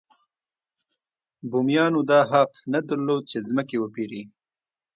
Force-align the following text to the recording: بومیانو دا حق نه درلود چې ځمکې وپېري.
بومیانو 1.49 2.01
دا 2.09 2.19
حق 2.31 2.51
نه 2.73 2.79
درلود 2.89 3.23
چې 3.31 3.37
ځمکې 3.49 3.77
وپېري. 3.79 4.21